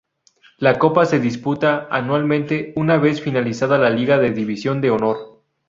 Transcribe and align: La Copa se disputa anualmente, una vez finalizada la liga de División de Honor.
La 0.57 0.79
Copa 0.79 1.05
se 1.05 1.19
disputa 1.19 1.87
anualmente, 1.91 2.73
una 2.75 2.97
vez 2.97 3.21
finalizada 3.21 3.77
la 3.77 3.91
liga 3.91 4.17
de 4.17 4.31
División 4.31 4.81
de 4.81 4.89
Honor. 4.89 5.43